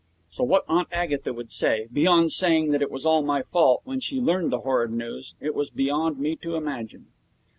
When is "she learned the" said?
3.99-4.61